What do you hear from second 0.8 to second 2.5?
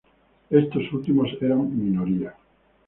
últimos eran minoría.